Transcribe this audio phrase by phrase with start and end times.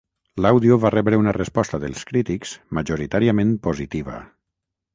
[0.45, 4.21] L'àudio va rebre una resposta dels crítics majoritàriament positiva.